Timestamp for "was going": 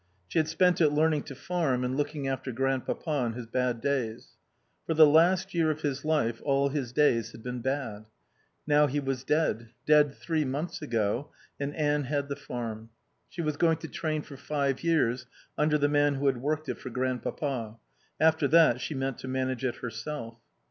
13.43-13.77